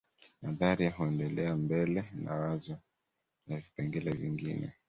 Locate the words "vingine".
4.11-4.73